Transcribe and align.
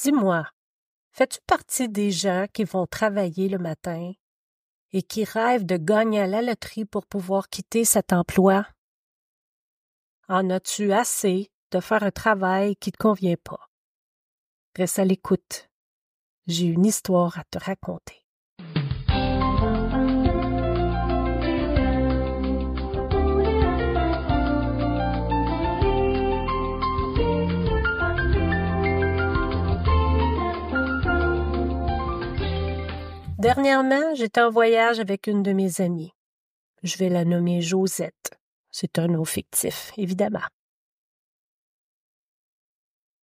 Dis-moi, 0.00 0.44
fais-tu 1.12 1.38
partie 1.46 1.88
des 1.88 2.10
gens 2.10 2.46
qui 2.52 2.64
vont 2.64 2.86
travailler 2.86 3.48
le 3.48 3.58
matin 3.58 4.12
et 4.92 5.02
qui 5.02 5.24
rêvent 5.24 5.64
de 5.64 5.76
gagner 5.76 6.20
à 6.20 6.26
la 6.26 6.42
loterie 6.42 6.84
pour 6.84 7.06
pouvoir 7.06 7.48
quitter 7.48 7.84
cet 7.84 8.12
emploi? 8.12 8.66
En 10.28 10.50
as-tu 10.50 10.92
assez 10.92 11.50
de 11.70 11.80
faire 11.80 12.02
un 12.02 12.10
travail 12.10 12.76
qui 12.76 12.88
ne 12.90 12.92
te 12.92 12.98
convient 12.98 13.36
pas? 13.42 13.70
Reste 14.76 14.98
à 14.98 15.04
l'écoute. 15.04 15.70
J'ai 16.46 16.66
une 16.66 16.86
histoire 16.86 17.38
à 17.38 17.44
te 17.44 17.58
raconter. 17.58 18.23
Dernièrement, 33.44 34.14
j'étais 34.14 34.40
en 34.40 34.48
voyage 34.48 35.00
avec 35.00 35.26
une 35.26 35.42
de 35.42 35.52
mes 35.52 35.82
amies. 35.82 36.14
Je 36.82 36.96
vais 36.96 37.10
la 37.10 37.26
nommer 37.26 37.60
Josette. 37.60 38.40
C'est 38.70 38.98
un 38.98 39.06
nom 39.06 39.26
fictif, 39.26 39.92
évidemment. 39.98 40.48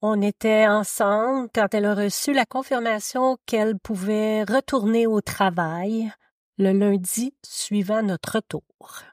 On 0.03 0.21
était 0.21 0.67
ensemble 0.67 1.49
quand 1.55 1.73
elle 1.73 1.87
a 1.87 1.95
reçu 1.95 2.35
la 2.35 2.45
confirmation 2.45 3.39
qu'elle 3.47 3.79
pouvait 3.79 4.45
retourner 4.45 5.07
au 5.07 5.23
travail 5.23 6.13
le 6.59 6.73
lundi 6.73 7.33
suivant 7.43 8.03
notre 8.03 8.35
retour. 8.35 9.05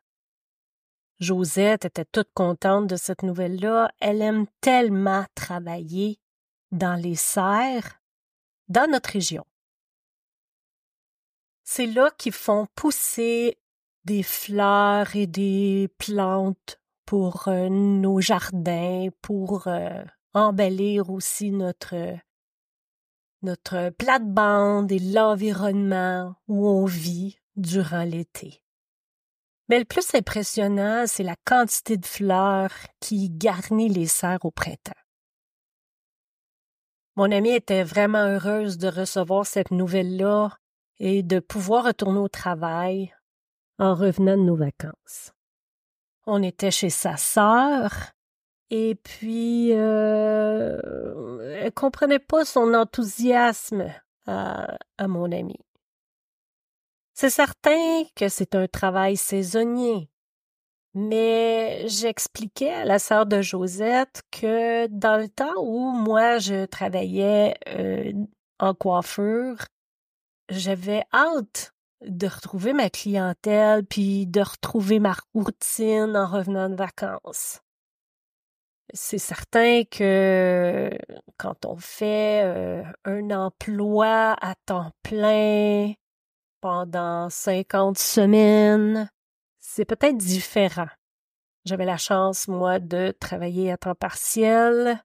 Josette 1.21 1.85
était 1.85 2.03
toute 2.03 2.33
contente 2.33 2.87
de 2.87 2.97
cette 2.97 3.23
nouvelle-là. 3.23 3.93
Elle 4.01 4.21
aime 4.21 4.45
tellement 4.59 5.23
travailler 5.35 6.19
dans 6.73 6.95
les 6.95 7.15
serres, 7.15 8.01
dans 8.67 8.91
notre 8.91 9.11
région. 9.11 9.45
C'est 11.69 11.85
là 11.85 12.09
qu'ils 12.17 12.31
font 12.31 12.65
pousser 12.75 13.57
des 14.05 14.23
fleurs 14.23 15.17
et 15.17 15.27
des 15.27 15.89
plantes 15.97 16.79
pour 17.05 17.49
euh, 17.49 17.67
nos 17.67 18.21
jardins, 18.21 19.09
pour 19.21 19.67
euh, 19.67 20.01
embellir 20.33 21.09
aussi 21.09 21.51
notre 21.51 22.17
notre 23.41 23.89
plate-bande 23.89 24.93
et 24.93 24.99
l'environnement 24.99 26.35
où 26.47 26.69
on 26.69 26.85
vit 26.85 27.37
durant 27.57 28.03
l'été. 28.03 28.63
Mais 29.67 29.79
le 29.79 29.85
plus 29.85 30.15
impressionnant, 30.15 31.03
c'est 31.05 31.23
la 31.23 31.35
quantité 31.43 31.97
de 31.97 32.05
fleurs 32.05 32.71
qui 33.01 33.29
garnit 33.29 33.89
les 33.89 34.07
serres 34.07 34.45
au 34.45 34.51
printemps. 34.51 34.93
Mon 37.17 37.29
amie 37.29 37.51
était 37.51 37.83
vraiment 37.83 38.23
heureuse 38.23 38.77
de 38.77 38.87
recevoir 38.87 39.45
cette 39.45 39.71
nouvelle-là 39.71 40.57
et 40.99 41.23
de 41.23 41.39
pouvoir 41.39 41.85
retourner 41.85 42.19
au 42.19 42.27
travail 42.27 43.13
en 43.79 43.93
revenant 43.93 44.37
de 44.37 44.43
nos 44.43 44.55
vacances. 44.55 45.33
On 46.25 46.43
était 46.43 46.71
chez 46.71 46.89
sa 46.89 47.17
sœur 47.17 47.91
et 48.69 48.95
puis 48.95 49.71
euh, 49.71 50.79
elle 51.61 51.71
comprenait 51.71 52.19
pas 52.19 52.43
son 52.43 52.73
enthousiasme 52.73 53.85
à, 54.25 54.77
mon 55.07 55.31
ami. 55.31 55.55
C'est 57.13 57.29
certain 57.29 58.03
que 58.15 58.27
c'est 58.27 58.55
un 58.55 58.67
travail 58.67 59.15
saisonnier, 59.15 60.09
mais 60.93 61.87
j'expliquais 61.87 62.73
à 62.73 62.85
la 62.85 62.99
sœur 62.99 63.25
de 63.25 63.41
Josette 63.41 64.21
que 64.31 64.87
dans 64.87 65.17
le 65.17 65.29
temps 65.29 65.55
où 65.57 65.91
moi 65.91 66.39
je 66.39 66.65
travaillais 66.65 67.55
euh, 67.69 68.11
en 68.59 68.73
coiffure, 68.73 69.59
j'avais 70.49 71.03
hâte 71.13 71.73
de 72.01 72.27
retrouver 72.27 72.73
ma 72.73 72.89
clientèle 72.89 73.85
puis 73.85 74.27
de 74.27 74.41
retrouver 74.41 74.99
ma 74.99 75.15
routine 75.33 76.15
en 76.15 76.27
revenant 76.27 76.69
de 76.69 76.75
vacances. 76.75 77.61
C'est 78.93 79.17
certain 79.17 79.83
que 79.83 80.89
quand 81.37 81.65
on 81.65 81.75
fait 81.75 82.43
euh, 82.45 82.83
un 83.03 83.31
emploi 83.31 84.37
à 84.39 84.55
temps 84.65 84.91
plein 85.03 85.91
pendant 86.61 87.29
50 87.29 87.97
semaines, 87.97 89.09
c'est 89.59 89.85
peut-être 89.85 90.17
différent. 90.17 90.87
J'avais 91.65 91.85
la 91.85 91.97
chance, 91.97 92.47
moi, 92.47 92.79
de 92.79 93.13
travailler 93.19 93.73
à 93.73 93.77
temps 93.77 93.95
partiel 93.95 95.03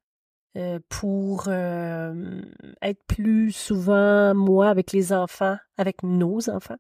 euh, 0.55 0.81
pour 0.91 1.45
euh, 1.47 2.43
être 2.83 3.03
plus 3.07 3.53
souvent 3.53 4.35
moi 4.35 4.69
avec 4.69 4.93
les 4.93 5.15
enfants, 5.15 5.57
avec 5.79 6.03
nos 6.03 6.51
enfants, 6.51 6.77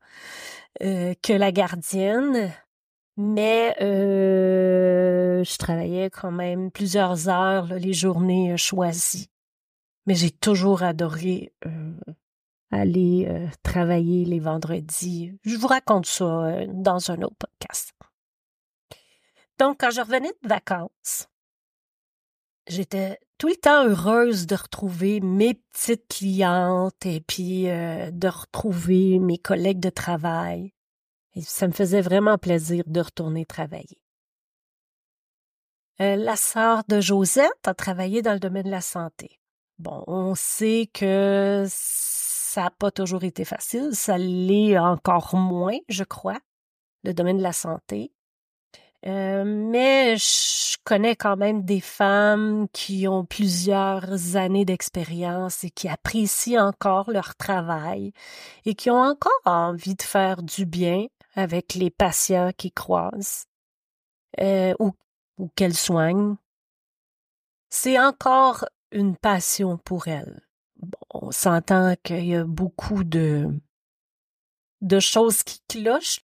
euh, 0.82 1.14
que 1.22 1.32
la 1.32 1.52
gardienne. 1.52 2.52
Mais 3.16 3.74
je 3.78 5.56
travaillais 5.56 6.10
quand 6.10 6.32
même 6.32 6.70
plusieurs 6.70 7.28
heures 7.28 7.66
les 7.66 7.92
journées 7.94 8.56
choisies. 8.56 9.30
Mais 10.06 10.14
j'ai 10.14 10.30
toujours 10.30 10.82
adoré 10.82 11.52
aller 12.70 13.30
travailler 13.62 14.24
les 14.24 14.40
vendredis. 14.40 15.38
Je 15.44 15.56
vous 15.56 15.66
raconte 15.66 16.06
ça 16.06 16.66
dans 16.68 17.10
un 17.10 17.20
autre 17.22 17.36
podcast. 17.36 17.92
Donc, 19.58 19.78
quand 19.80 19.90
je 19.90 20.00
revenais 20.00 20.32
de 20.42 20.48
vacances, 20.48 21.28
j'étais 22.66 23.18
tout 23.42 23.48
le 23.48 23.56
temps 23.56 23.88
heureuse 23.88 24.46
de 24.46 24.54
retrouver 24.54 25.18
mes 25.18 25.54
petites 25.54 26.06
clientes 26.06 27.04
et 27.04 27.20
puis 27.20 27.68
euh, 27.68 28.12
de 28.12 28.28
retrouver 28.28 29.18
mes 29.18 29.36
collègues 29.36 29.80
de 29.80 29.90
travail. 29.90 30.72
Ça 31.40 31.66
me 31.66 31.72
faisait 31.72 32.02
vraiment 32.02 32.38
plaisir 32.38 32.84
de 32.86 33.00
retourner 33.00 33.44
travailler. 33.44 34.00
Euh, 36.00 36.14
la 36.14 36.36
sœur 36.36 36.84
de 36.86 37.00
Josette 37.00 37.66
a 37.66 37.74
travaillé 37.74 38.22
dans 38.22 38.32
le 38.32 38.38
domaine 38.38 38.66
de 38.66 38.70
la 38.70 38.80
santé. 38.80 39.40
Bon, 39.80 40.04
on 40.06 40.36
sait 40.36 40.88
que 40.94 41.64
ça 41.68 42.62
n'a 42.62 42.70
pas 42.70 42.92
toujours 42.92 43.24
été 43.24 43.44
facile, 43.44 43.90
ça 43.92 44.18
l'est 44.18 44.78
encore 44.78 45.34
moins, 45.34 45.78
je 45.88 46.04
crois, 46.04 46.38
le 47.02 47.12
domaine 47.12 47.38
de 47.38 47.42
la 47.42 47.52
santé. 47.52 48.12
Euh, 49.04 49.44
mais 49.44 50.16
je 50.16 50.76
connais 50.84 51.16
quand 51.16 51.36
même 51.36 51.64
des 51.64 51.80
femmes 51.80 52.68
qui 52.72 53.08
ont 53.08 53.24
plusieurs 53.24 54.36
années 54.36 54.64
d'expérience 54.64 55.64
et 55.64 55.70
qui 55.70 55.88
apprécient 55.88 56.64
encore 56.64 57.10
leur 57.10 57.34
travail 57.34 58.12
et 58.64 58.74
qui 58.74 58.90
ont 58.90 59.00
encore 59.00 59.32
envie 59.44 59.96
de 59.96 60.02
faire 60.02 60.42
du 60.42 60.66
bien 60.66 61.06
avec 61.34 61.74
les 61.74 61.90
patients 61.90 62.52
qui 62.56 62.70
croisent 62.70 63.46
euh, 64.40 64.74
ou, 64.78 64.92
ou 65.38 65.48
qu'elles 65.56 65.76
soignent. 65.76 66.36
C'est 67.70 67.98
encore 67.98 68.66
une 68.92 69.16
passion 69.16 69.78
pour 69.78 70.06
elles. 70.06 70.42
Bon, 70.76 70.98
on 71.10 71.30
s'entend 71.32 71.94
qu'il 72.04 72.26
y 72.26 72.36
a 72.36 72.44
beaucoup 72.44 73.02
de 73.02 73.48
de 74.80 74.98
choses 74.98 75.44
qui 75.44 75.60
clochent 75.68 76.20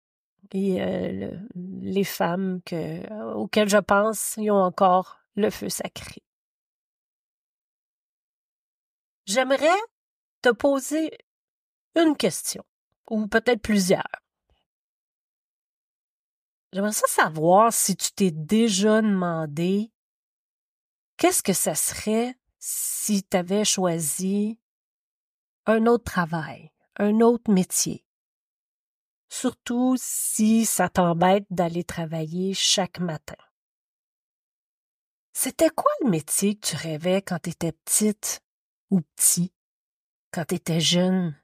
et 0.53 0.81
euh, 0.81 1.31
les 1.55 2.03
femmes 2.03 2.61
que, 2.63 3.33
auxquelles 3.33 3.69
je 3.69 3.77
pense, 3.77 4.35
ils 4.37 4.51
ont 4.51 4.61
encore 4.61 5.19
le 5.35 5.49
feu 5.49 5.67
sacré. 5.67 6.21
J'aimerais 9.25 9.79
te 10.41 10.49
poser 10.49 11.17
une 11.95 12.15
question, 12.15 12.63
ou 13.09 13.27
peut-être 13.27 13.61
plusieurs. 13.61 14.03
J'aimerais 16.71 16.91
savoir 16.91 17.73
si 17.73 17.95
tu 17.95 18.11
t'es 18.11 18.31
déjà 18.31 19.01
demandé 19.01 19.91
qu'est-ce 21.17 21.43
que 21.43 21.53
ça 21.53 21.75
serait 21.75 22.35
si 22.59 23.23
tu 23.23 23.37
avais 23.37 23.65
choisi 23.65 24.59
un 25.65 25.85
autre 25.85 26.03
travail, 26.03 26.71
un 26.97 27.21
autre 27.21 27.51
métier? 27.51 28.05
Surtout 29.33 29.95
si 29.97 30.63
ça 30.63 30.89
t'embête 30.89 31.45
d'aller 31.49 31.83
travailler 31.83 32.53
chaque 32.53 32.99
matin. 32.99 33.35
C'était 35.33 35.71
quoi 35.71 35.91
le 36.01 36.09
métier 36.11 36.55
que 36.55 36.67
tu 36.67 36.75
rêvais 36.75 37.23
quand 37.23 37.39
tu 37.39 37.49
étais 37.49 37.71
petite 37.71 38.41
ou 38.91 39.01
petit, 39.01 39.51
quand 40.31 40.45
tu 40.45 40.55
étais 40.55 40.79
jeune? 40.79 41.35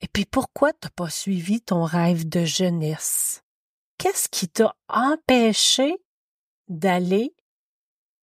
Et 0.00 0.08
puis 0.08 0.24
pourquoi 0.24 0.72
t'as 0.72 0.88
pas 0.90 1.10
suivi 1.10 1.60
ton 1.60 1.84
rêve 1.84 2.26
de 2.26 2.44
jeunesse? 2.46 3.42
Qu'est-ce 3.98 4.30
qui 4.30 4.48
t'a 4.48 4.74
empêché 4.88 6.02
d'aller 6.68 7.34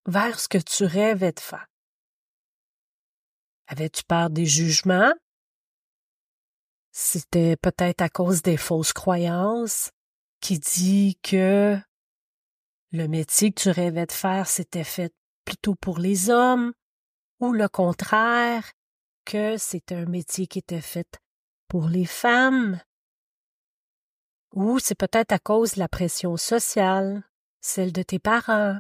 vers 0.07 0.39
ce 0.39 0.47
que 0.47 0.57
tu 0.57 0.85
rêvais 0.85 1.33
de 1.33 1.39
faire? 1.39 1.67
Avais-tu 3.67 4.03
peur 4.05 4.31
des 4.31 4.47
jugements? 4.47 5.13
C'était 6.97 7.57
peut-être 7.57 7.99
à 8.01 8.07
cause 8.07 8.41
des 8.41 8.55
fausses 8.55 8.93
croyances 8.93 9.91
qui 10.39 10.59
dit 10.59 11.19
que 11.21 11.77
le 12.91 13.07
métier 13.09 13.51
que 13.51 13.63
tu 13.63 13.69
rêvais 13.69 14.05
de 14.05 14.13
faire, 14.13 14.47
c'était 14.47 14.85
fait 14.85 15.13
plutôt 15.43 15.75
pour 15.75 15.99
les 15.99 16.29
hommes, 16.29 16.71
ou 17.41 17.51
le 17.51 17.67
contraire, 17.67 18.71
que 19.25 19.57
c'est 19.57 19.91
un 19.91 20.05
métier 20.05 20.47
qui 20.47 20.59
était 20.59 20.79
fait 20.79 21.19
pour 21.67 21.89
les 21.89 22.05
femmes, 22.05 22.79
ou 24.53 24.79
c'est 24.79 24.95
peut-être 24.95 25.33
à 25.33 25.39
cause 25.39 25.73
de 25.73 25.79
la 25.79 25.89
pression 25.89 26.37
sociale, 26.37 27.29
celle 27.59 27.91
de 27.91 28.03
tes 28.03 28.19
parents, 28.19 28.79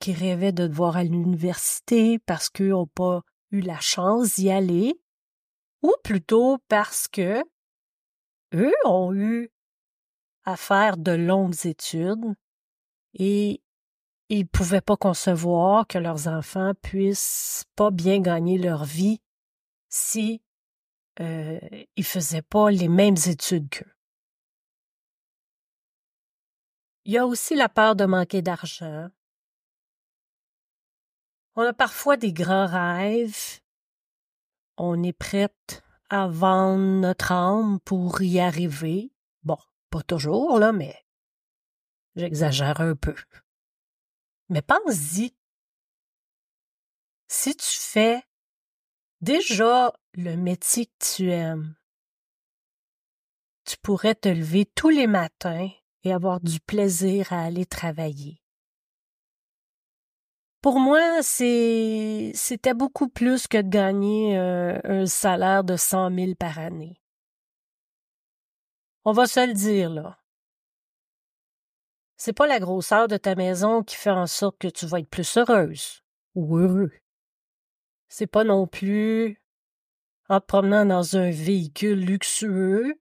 qui 0.00 0.12
rêvaient 0.12 0.50
de 0.50 0.66
te 0.66 0.72
voir 0.72 0.96
à 0.96 1.04
l'université 1.04 2.18
parce 2.18 2.48
qu'eux 2.48 2.70
n'ont 2.70 2.88
pas 2.88 3.22
eu 3.52 3.60
la 3.60 3.78
chance 3.78 4.34
d'y 4.34 4.50
aller, 4.50 5.00
ou 5.80 5.94
plutôt 6.02 6.58
parce 6.66 7.06
que 7.06 7.44
eux 8.54 8.74
ont 8.84 9.14
eu 9.14 9.50
à 10.44 10.56
faire 10.56 10.96
de 10.96 11.12
longues 11.12 11.66
études 11.66 12.34
et 13.14 13.62
ils 14.28 14.46
pouvaient 14.46 14.80
pas 14.80 14.96
concevoir 14.96 15.86
que 15.86 15.98
leurs 15.98 16.26
enfants 16.28 16.72
puissent 16.82 17.64
pas 17.76 17.90
bien 17.90 18.20
gagner 18.20 18.58
leur 18.58 18.84
vie 18.84 19.20
si 19.88 20.42
euh, 21.20 21.60
ils 21.96 22.04
faisaient 22.04 22.42
pas 22.42 22.70
les 22.70 22.88
mêmes 22.88 23.16
études 23.26 23.68
qu'eux. 23.68 23.92
Il 27.04 27.12
y 27.12 27.18
a 27.18 27.26
aussi 27.26 27.54
la 27.54 27.68
peur 27.68 27.96
de 27.96 28.04
manquer 28.04 28.42
d'argent. 28.42 29.08
On 31.54 31.62
a 31.62 31.72
parfois 31.74 32.16
des 32.16 32.32
grands 32.32 32.66
rêves. 32.66 33.60
On 34.78 35.02
est 35.02 35.12
prête 35.12 35.82
à 36.12 36.28
notre 36.76 37.32
âme 37.32 37.80
pour 37.80 38.20
y 38.20 38.38
arriver. 38.38 39.10
Bon, 39.44 39.56
pas 39.88 40.02
toujours, 40.02 40.58
là, 40.58 40.70
mais 40.70 40.94
j'exagère 42.16 42.82
un 42.82 42.94
peu. 42.94 43.14
Mais 44.50 44.60
pense-y. 44.60 45.34
Si 47.28 47.56
tu 47.56 47.78
fais 47.78 48.22
déjà 49.22 49.94
le 50.12 50.36
métier 50.36 50.84
que 50.84 51.14
tu 51.16 51.30
aimes, 51.30 51.74
tu 53.64 53.78
pourrais 53.78 54.14
te 54.14 54.28
lever 54.28 54.66
tous 54.66 54.90
les 54.90 55.06
matins 55.06 55.70
et 56.04 56.12
avoir 56.12 56.40
du 56.40 56.60
plaisir 56.60 57.32
à 57.32 57.42
aller 57.42 57.64
travailler. 57.64 58.41
Pour 60.62 60.78
moi, 60.78 61.22
c'est, 61.22 62.30
c'était 62.34 62.72
beaucoup 62.72 63.08
plus 63.08 63.48
que 63.48 63.58
de 63.58 63.68
gagner 63.68 64.38
euh, 64.38 64.78
un 64.84 65.06
salaire 65.06 65.64
de 65.64 65.76
cent 65.76 66.08
mille 66.08 66.36
par 66.36 66.60
année. 66.60 67.02
On 69.04 69.10
va 69.10 69.26
se 69.26 69.44
le 69.44 69.54
dire, 69.54 69.90
là. 69.90 70.20
C'est 72.16 72.32
pas 72.32 72.46
la 72.46 72.60
grosseur 72.60 73.08
de 73.08 73.16
ta 73.16 73.34
maison 73.34 73.82
qui 73.82 73.96
fait 73.96 74.10
en 74.10 74.28
sorte 74.28 74.56
que 74.58 74.68
tu 74.68 74.86
vas 74.86 75.00
être 75.00 75.10
plus 75.10 75.36
heureuse 75.36 76.04
ou 76.36 76.56
heureux. 76.56 76.92
C'est 78.08 78.28
pas 78.28 78.44
non 78.44 78.68
plus 78.68 79.42
en 80.28 80.38
te 80.38 80.46
promenant 80.46 80.86
dans 80.86 81.16
un 81.16 81.32
véhicule 81.32 81.98
luxueux 81.98 83.00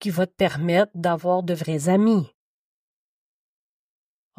qui 0.00 0.10
va 0.10 0.26
te 0.26 0.34
permettre 0.34 0.90
d'avoir 0.96 1.44
de 1.44 1.54
vrais 1.54 1.88
amis. 1.88 2.34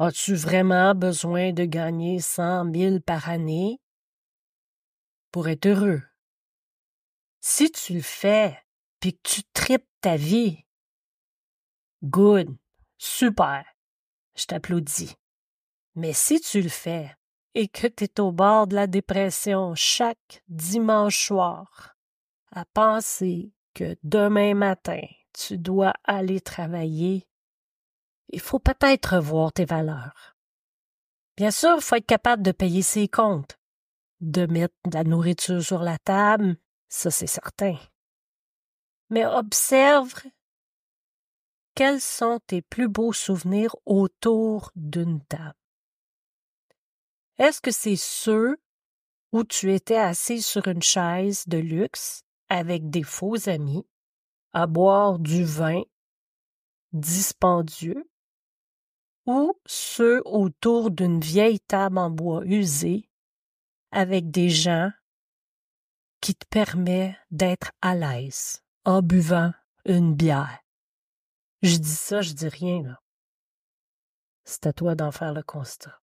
As-tu 0.02 0.34
vraiment 0.34 0.94
besoin 0.94 1.52
de 1.52 1.66
gagner 1.66 2.20
cent 2.20 2.64
mille 2.64 3.02
par 3.02 3.28
année? 3.28 3.82
Pour 5.30 5.46
être 5.46 5.66
heureux? 5.66 6.00
Si 7.42 7.70
tu 7.70 7.92
le 7.92 8.00
fais, 8.00 8.58
puis 8.98 9.12
que 9.12 9.28
tu 9.28 9.42
tripes 9.52 9.90
ta 10.00 10.16
vie, 10.16 10.64
good, 12.02 12.48
super, 12.96 13.62
je 14.36 14.46
t'applaudis. 14.46 15.16
Mais 15.96 16.14
si 16.14 16.40
tu 16.40 16.62
le 16.62 16.70
fais 16.70 17.14
et 17.54 17.68
que 17.68 17.86
tu 17.86 18.04
es 18.04 18.20
au 18.20 18.32
bord 18.32 18.68
de 18.68 18.76
la 18.76 18.86
dépression 18.86 19.74
chaque 19.74 20.42
dimanche 20.48 21.26
soir, 21.26 21.94
à 22.52 22.64
penser 22.64 23.52
que 23.74 23.98
demain 24.02 24.54
matin, 24.54 25.02
tu 25.34 25.58
dois 25.58 25.92
aller 26.04 26.40
travailler, 26.40 27.26
il 28.32 28.40
faut 28.40 28.58
peut-être 28.58 29.16
revoir 29.16 29.52
tes 29.52 29.64
valeurs. 29.64 30.36
Bien 31.36 31.50
sûr, 31.50 31.76
il 31.76 31.82
faut 31.82 31.96
être 31.96 32.06
capable 32.06 32.42
de 32.42 32.52
payer 32.52 32.82
ses 32.82 33.08
comptes, 33.08 33.58
de 34.20 34.46
mettre 34.46 34.74
de 34.86 34.94
la 34.94 35.04
nourriture 35.04 35.62
sur 35.62 35.82
la 35.82 35.98
table, 35.98 36.56
ça 36.88 37.10
c'est 37.10 37.26
certain. 37.26 37.76
Mais 39.08 39.24
observe 39.24 40.14
quels 41.74 42.00
sont 42.00 42.40
tes 42.46 42.62
plus 42.62 42.88
beaux 42.88 43.12
souvenirs 43.12 43.74
autour 43.86 44.70
d'une 44.76 45.24
table. 45.24 45.54
Est-ce 47.38 47.60
que 47.60 47.70
c'est 47.70 47.96
ceux 47.96 48.58
où 49.32 49.44
tu 49.44 49.72
étais 49.72 49.96
assis 49.96 50.42
sur 50.42 50.68
une 50.68 50.82
chaise 50.82 51.44
de 51.46 51.58
luxe 51.58 52.22
avec 52.48 52.90
des 52.90 53.02
faux 53.02 53.48
amis 53.48 53.86
à 54.52 54.66
boire 54.66 55.18
du 55.18 55.44
vin 55.44 55.82
dispendieux, 56.92 58.09
ou 59.26 59.54
ceux 59.66 60.22
autour 60.24 60.90
d'une 60.90 61.20
vieille 61.20 61.60
table 61.60 61.98
en 61.98 62.10
bois 62.10 62.42
usé 62.44 63.08
avec 63.90 64.30
des 64.30 64.50
gens 64.50 64.90
qui 66.20 66.34
te 66.34 66.46
permettent 66.46 67.16
d'être 67.30 67.72
à 67.80 67.94
l'aise 67.94 68.62
en 68.84 69.02
buvant 69.02 69.52
une 69.84 70.14
bière. 70.14 70.60
Je 71.62 71.76
dis 71.76 71.94
ça, 71.94 72.22
je 72.22 72.32
dis 72.32 72.48
rien, 72.48 72.82
là. 72.82 73.00
C'est 74.44 74.66
à 74.66 74.72
toi 74.72 74.94
d'en 74.94 75.12
faire 75.12 75.34
le 75.34 75.42
constat. 75.42 76.00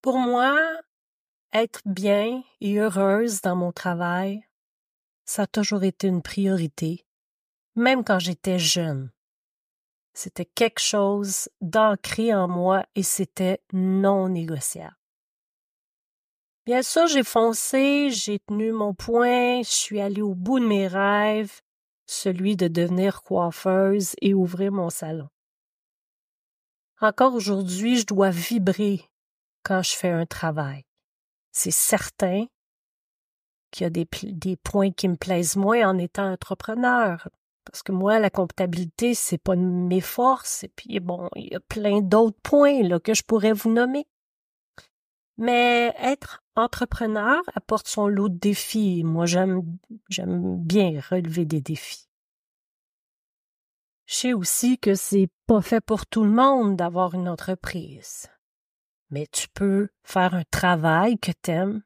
Pour 0.00 0.18
moi, 0.18 0.56
être 1.52 1.80
bien 1.84 2.42
et 2.60 2.78
heureuse 2.78 3.40
dans 3.40 3.56
mon 3.56 3.72
travail, 3.72 4.46
ça 5.24 5.42
a 5.42 5.46
toujours 5.46 5.82
été 5.82 6.06
une 6.06 6.22
priorité, 6.22 7.04
même 7.74 8.04
quand 8.04 8.20
j'étais 8.20 8.58
jeune. 8.58 9.10
C'était 10.16 10.46
quelque 10.46 10.80
chose 10.80 11.50
d'ancré 11.60 12.32
en 12.34 12.48
moi 12.48 12.86
et 12.94 13.02
c'était 13.02 13.60
non 13.74 14.30
négociable. 14.30 14.96
Bien 16.64 16.80
sûr, 16.82 17.06
j'ai 17.06 17.22
foncé, 17.22 18.08
j'ai 18.10 18.38
tenu 18.38 18.72
mon 18.72 18.94
point, 18.94 19.60
je 19.62 19.70
suis 19.70 20.00
allée 20.00 20.22
au 20.22 20.34
bout 20.34 20.58
de 20.58 20.66
mes 20.66 20.88
rêves, 20.88 21.60
celui 22.06 22.56
de 22.56 22.66
devenir 22.66 23.22
coiffeuse 23.22 24.14
et 24.22 24.32
ouvrir 24.32 24.72
mon 24.72 24.88
salon. 24.88 25.28
Encore 27.02 27.34
aujourd'hui, 27.34 27.98
je 27.98 28.06
dois 28.06 28.30
vibrer 28.30 29.02
quand 29.64 29.82
je 29.82 29.94
fais 29.94 30.08
un 30.08 30.24
travail. 30.24 30.86
C'est 31.52 31.70
certain 31.70 32.46
qu'il 33.70 33.84
y 33.84 33.86
a 33.86 33.90
des, 33.90 34.56
points 34.56 34.92
qui 34.92 35.08
me 35.08 35.16
plaisent 35.16 35.56
moins 35.56 35.86
en 35.86 35.98
étant 35.98 36.32
entrepreneur. 36.32 37.28
Parce 37.66 37.82
que 37.82 37.92
moi, 37.92 38.18
la 38.18 38.30
comptabilité, 38.30 39.14
c'est 39.14 39.38
pas 39.38 39.56
mes 39.56 40.00
forces. 40.00 40.64
Et 40.64 40.68
puis, 40.68 41.00
bon, 41.00 41.28
il 41.34 41.52
y 41.52 41.56
a 41.56 41.60
plein 41.60 42.00
d'autres 42.00 42.40
points 42.42 42.82
là, 42.82 43.00
que 43.00 43.12
je 43.12 43.22
pourrais 43.22 43.52
vous 43.52 43.70
nommer. 43.70 44.06
Mais 45.36 45.94
être 45.98 46.42
entrepreneur 46.54 47.42
apporte 47.54 47.88
son 47.88 48.06
lot 48.08 48.28
de 48.28 48.38
défis. 48.38 49.02
Moi, 49.04 49.26
j'aime, 49.26 49.62
bien 50.08 51.00
relever 51.10 51.44
des 51.44 51.60
défis. 51.60 52.08
Je 54.06 54.14
sais 54.14 54.32
aussi 54.32 54.78
que 54.78 54.94
c'est 54.94 55.28
pas 55.46 55.60
fait 55.60 55.80
pour 55.80 56.06
tout 56.06 56.24
le 56.24 56.30
monde 56.30 56.76
d'avoir 56.76 57.14
une 57.14 57.28
entreprise. 57.28 58.28
Mais 59.10 59.26
tu 59.26 59.48
peux 59.48 59.88
faire 60.04 60.34
un 60.34 60.44
travail 60.50 61.18
que 61.18 61.32
t'aimes 61.32 61.82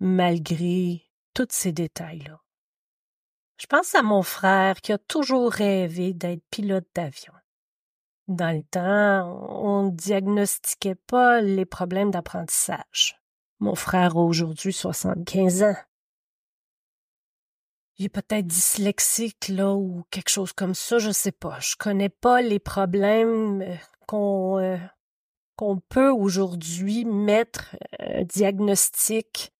malgré 0.00 1.04
tous 1.32 1.46
ces 1.50 1.72
détails-là. 1.72 2.43
Je 3.64 3.66
pense 3.66 3.94
à 3.94 4.02
mon 4.02 4.22
frère 4.22 4.82
qui 4.82 4.92
a 4.92 4.98
toujours 4.98 5.50
rêvé 5.50 6.12
d'être 6.12 6.44
pilote 6.50 6.86
d'avion. 6.94 7.32
Dans 8.28 8.54
le 8.54 8.62
temps, 8.62 9.42
on 9.48 9.84
ne 9.84 9.90
diagnostiquait 9.90 10.96
pas 11.06 11.40
les 11.40 11.64
problèmes 11.64 12.10
d'apprentissage. 12.10 13.18
Mon 13.60 13.74
frère 13.74 14.18
a 14.18 14.20
aujourd'hui 14.20 14.74
75 14.74 15.62
ans. 15.62 15.76
Il 17.96 18.04
est 18.04 18.10
peut-être 18.10 18.46
dyslexique, 18.46 19.48
là, 19.48 19.72
ou 19.72 20.04
quelque 20.10 20.28
chose 20.28 20.52
comme 20.52 20.74
ça, 20.74 20.98
je 20.98 21.10
sais 21.10 21.32
pas. 21.32 21.58
Je 21.60 21.76
connais 21.78 22.10
pas 22.10 22.42
les 22.42 22.58
problèmes 22.58 23.62
euh, 23.62 23.76
qu'on 24.06 24.58
euh, 24.58 24.76
qu'on 25.56 25.78
peut 25.78 26.10
aujourd'hui 26.10 27.06
mettre 27.06 27.76
un 27.98 28.20
euh, 28.20 28.24
diagnostic 28.24 29.54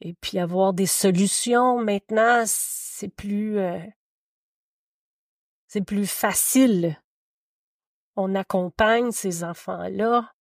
et 0.00 0.14
puis 0.14 0.38
avoir 0.38 0.72
des 0.72 0.86
solutions. 0.86 1.78
Maintenant, 1.82 2.44
c'est 2.46 3.08
plus 3.08 3.58
euh, 3.58 3.78
c'est 5.66 5.84
plus 5.84 6.06
facile. 6.06 7.00
On 8.16 8.34
accompagne 8.34 9.12
ces 9.12 9.44
enfants-là, 9.44 10.32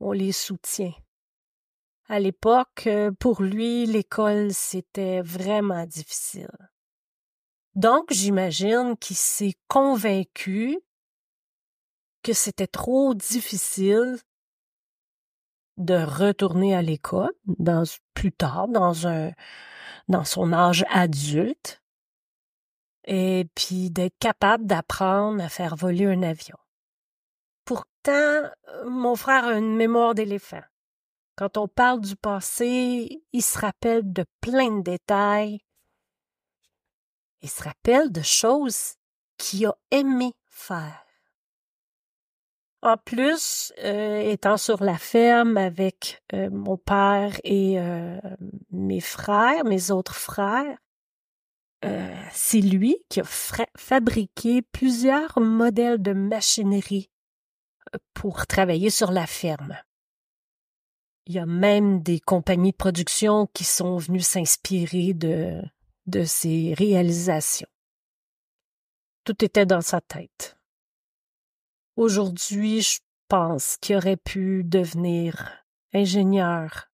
on 0.00 0.12
les 0.12 0.32
soutient. 0.32 0.92
À 2.08 2.18
l'époque, 2.18 2.88
euh, 2.88 3.12
pour 3.12 3.42
lui, 3.42 3.86
l'école, 3.86 4.52
c'était 4.52 5.22
vraiment 5.22 5.86
difficile. 5.86 6.50
Donc, 7.74 8.12
j'imagine 8.12 8.96
qu'il 8.98 9.16
s'est 9.16 9.54
convaincu 9.68 10.78
que 12.22 12.32
c'était 12.32 12.66
trop 12.66 13.14
difficile 13.14 14.18
de 15.84 15.94
retourner 15.94 16.74
à 16.74 16.82
l'école 16.82 17.32
plus 18.14 18.32
tard 18.32 18.68
dans 18.68 18.92
dans 20.08 20.24
son 20.24 20.52
âge 20.52 20.84
adulte 20.90 21.82
et 23.04 23.46
puis 23.54 23.90
d'être 23.90 24.18
capable 24.18 24.66
d'apprendre 24.66 25.42
à 25.42 25.48
faire 25.48 25.76
voler 25.76 26.06
un 26.06 26.22
avion. 26.22 26.56
Pourtant, 27.64 28.42
mon 28.86 29.16
frère 29.16 29.44
a 29.44 29.58
une 29.58 29.76
mémoire 29.76 30.14
d'éléphant. 30.14 30.62
Quand 31.36 31.56
on 31.56 31.68
parle 31.68 32.00
du 32.00 32.16
passé, 32.16 33.22
il 33.32 33.42
se 33.42 33.58
rappelle 33.58 34.12
de 34.12 34.24
plein 34.40 34.78
de 34.78 34.82
détails. 34.82 35.60
Il 37.40 37.50
se 37.50 37.62
rappelle 37.62 38.12
de 38.12 38.22
choses 38.22 38.94
qu'il 39.38 39.66
a 39.66 39.74
aimé 39.90 40.34
faire. 40.46 41.04
En 42.82 42.96
plus, 42.96 43.72
euh, 43.78 44.20
étant 44.20 44.56
sur 44.56 44.82
la 44.82 44.98
ferme 44.98 45.56
avec 45.56 46.20
euh, 46.32 46.50
mon 46.50 46.76
père 46.76 47.38
et 47.44 47.78
euh, 47.78 48.18
mes 48.72 49.00
frères, 49.00 49.64
mes 49.64 49.92
autres 49.92 50.16
frères, 50.16 50.76
c'est 52.30 52.60
lui 52.60 52.96
qui 53.08 53.20
a 53.20 53.24
fabriqué 53.24 54.62
plusieurs 54.62 55.40
modèles 55.40 56.00
de 56.00 56.12
machinerie 56.12 57.10
pour 58.14 58.46
travailler 58.46 58.88
sur 58.88 59.10
la 59.10 59.26
ferme. 59.26 59.76
Il 61.26 61.34
y 61.34 61.40
a 61.40 61.46
même 61.46 62.00
des 62.00 62.20
compagnies 62.20 62.70
de 62.70 62.76
production 62.76 63.48
qui 63.52 63.64
sont 63.64 63.96
venues 63.96 64.20
s'inspirer 64.20 65.12
de, 65.12 65.60
de 66.06 66.22
ses 66.22 66.72
réalisations. 66.78 67.68
Tout 69.24 69.44
était 69.44 69.66
dans 69.66 69.80
sa 69.80 70.00
tête. 70.00 70.56
Aujourd'hui, 72.02 72.80
je 72.80 72.98
pense 73.28 73.76
qu'il 73.76 73.94
aurait 73.94 74.16
pu 74.16 74.64
devenir 74.64 75.52
ingénieur. 75.94 76.88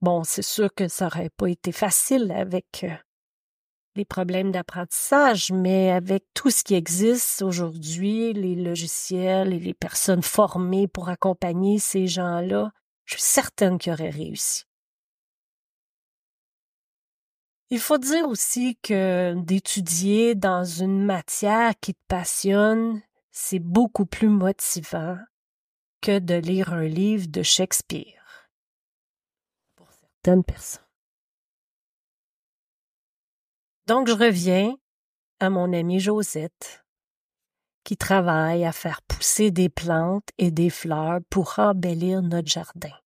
Bon, 0.00 0.24
c'est 0.24 0.42
sûr 0.42 0.74
que 0.74 0.88
ça 0.88 1.06
aurait 1.06 1.30
pas 1.30 1.46
été 1.46 1.70
facile 1.70 2.32
avec 2.32 2.82
euh, 2.82 2.96
les 3.94 4.04
problèmes 4.04 4.50
d'apprentissage, 4.50 5.52
mais 5.52 5.92
avec 5.92 6.24
tout 6.34 6.50
ce 6.50 6.64
qui 6.64 6.74
existe 6.74 7.42
aujourd'hui, 7.42 8.32
les 8.32 8.56
logiciels 8.56 9.52
et 9.52 9.60
les 9.60 9.72
personnes 9.72 10.24
formées 10.24 10.88
pour 10.88 11.10
accompagner 11.10 11.78
ces 11.78 12.08
gens-là, 12.08 12.72
je 13.04 13.14
suis 13.14 13.22
certaine 13.22 13.78
qu'il 13.78 13.92
aurait 13.92 14.10
réussi. 14.10 14.64
Il 17.70 17.78
faut 17.78 17.98
dire 17.98 18.26
aussi 18.26 18.76
que 18.82 19.34
d'étudier 19.36 20.34
dans 20.34 20.64
une 20.64 21.04
matière 21.04 21.74
qui 21.80 21.94
te 21.94 22.00
passionne, 22.08 23.00
c'est 23.40 23.60
beaucoup 23.60 24.04
plus 24.04 24.28
motivant 24.28 25.16
que 26.00 26.18
de 26.18 26.34
lire 26.34 26.72
un 26.72 26.86
livre 26.86 27.28
de 27.28 27.44
Shakespeare. 27.44 28.50
Pour 29.76 29.88
certaines 29.92 30.42
personnes. 30.42 30.82
Donc 33.86 34.08
je 34.08 34.12
reviens 34.12 34.76
à 35.38 35.50
mon 35.50 35.72
amie 35.72 36.00
Josette, 36.00 36.84
qui 37.84 37.96
travaille 37.96 38.64
à 38.64 38.72
faire 38.72 39.02
pousser 39.02 39.52
des 39.52 39.68
plantes 39.68 40.28
et 40.36 40.50
des 40.50 40.68
fleurs 40.68 41.20
pour 41.30 41.60
embellir 41.60 42.22
notre 42.22 42.48
jardin. 42.48 42.98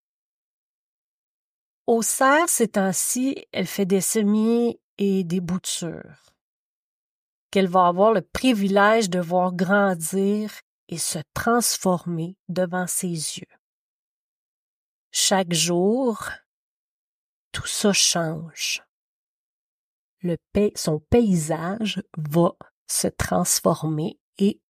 Au 1.87 2.01
cerf, 2.01 2.49
ces 2.49 2.69
temps-ci, 2.69 3.45
elle 3.53 3.67
fait 3.67 3.87
des 3.87 4.01
semis 4.01 4.81
et 4.97 5.25
des 5.25 5.41
boutures 5.41 6.32
qu'elle 7.53 7.69
va 7.69 7.87
avoir 7.87 8.13
le 8.13 8.23
privilège 8.23 9.11
de 9.11 9.21
voir 9.21 9.53
grandir 9.53 10.51
et 10.89 10.99
se 10.99 11.19
transformer 11.35 12.37
devant 12.49 12.87
ses 12.87 13.09
yeux. 13.09 13.47
Chaque 15.11 15.53
jour, 15.53 16.31
tout 17.53 17.67
ça 17.67 17.93
change. 17.93 18.83
Son 20.75 20.99
paysage 20.99 22.03
va 22.17 22.55
se 22.87 23.09
transformer 23.09 24.19
et 24.39 24.61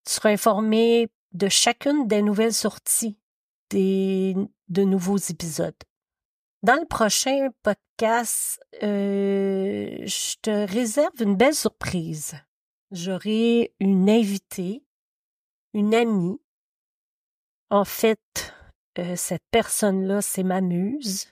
tu 0.05 0.13
seras 0.13 0.29
informé 0.29 1.09
de 1.33 1.49
chacune 1.49 2.07
des 2.07 2.21
nouvelles 2.21 2.53
sorties 2.53 3.17
des, 3.69 4.35
de 4.69 4.83
nouveaux 4.83 5.17
épisodes. 5.17 5.75
Dans 6.63 6.79
le 6.79 6.85
prochain 6.85 7.49
podcast, 7.63 8.59
euh, 8.81 9.97
je 10.05 10.35
te 10.41 10.71
réserve 10.71 11.21
une 11.21 11.35
belle 11.35 11.53
surprise. 11.53 12.35
J'aurai 12.91 13.73
une 13.79 14.09
invitée 14.09 14.83
une 15.77 15.93
amie. 15.93 16.41
En 17.69 17.85
fait, 17.85 18.55
euh, 18.97 19.15
cette 19.15 19.43
personne-là, 19.51 20.21
c'est 20.21 20.41
ma 20.41 20.59
muse, 20.59 21.27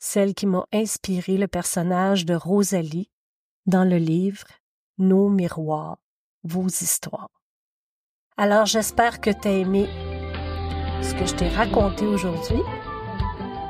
celle 0.00 0.34
qui 0.34 0.46
m'a 0.46 0.66
inspiré 0.72 1.36
le 1.36 1.46
personnage 1.46 2.26
de 2.26 2.34
Rosalie 2.34 3.08
dans 3.66 3.84
le 3.84 3.98
livre 3.98 4.46
Nos 4.98 5.28
miroirs, 5.28 5.98
vos 6.42 6.66
histoires. 6.66 7.30
Alors 8.36 8.66
j'espère 8.66 9.20
que 9.20 9.30
tu 9.30 9.46
as 9.46 9.52
aimé 9.52 9.86
ce 11.00 11.14
que 11.14 11.26
je 11.26 11.36
t'ai 11.36 11.48
raconté 11.48 12.04
aujourd'hui. 12.04 12.62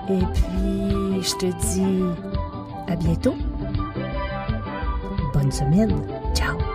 Et 0.08 0.24
puis, 0.32 1.22
je 1.22 1.36
te 1.36 1.46
dis 1.74 2.90
à 2.90 2.96
bientôt. 2.96 3.34
Bonne 5.34 5.52
semaine. 5.52 5.94
Ciao. 6.34 6.67